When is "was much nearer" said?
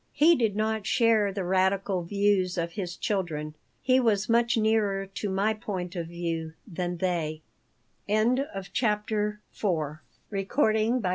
3.99-5.05